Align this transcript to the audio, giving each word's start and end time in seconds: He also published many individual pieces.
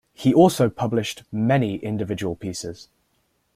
He 0.15 0.33
also 0.33 0.67
published 0.67 1.25
many 1.31 1.75
individual 1.75 2.35
pieces. 2.35 2.87